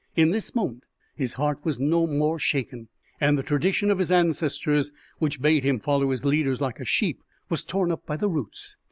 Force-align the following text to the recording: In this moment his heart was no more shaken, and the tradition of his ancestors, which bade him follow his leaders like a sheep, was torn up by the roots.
In 0.15 0.31
this 0.31 0.55
moment 0.55 0.85
his 1.13 1.33
heart 1.33 1.63
was 1.63 1.79
no 1.79 2.07
more 2.07 2.39
shaken, 2.39 2.87
and 3.19 3.37
the 3.37 3.43
tradition 3.43 3.91
of 3.91 3.99
his 3.99 4.09
ancestors, 4.09 4.91
which 5.19 5.39
bade 5.43 5.63
him 5.63 5.79
follow 5.79 6.09
his 6.09 6.25
leaders 6.25 6.59
like 6.59 6.79
a 6.79 6.85
sheep, 6.85 7.21
was 7.49 7.63
torn 7.63 7.91
up 7.91 8.03
by 8.07 8.15
the 8.17 8.27
roots. 8.27 8.77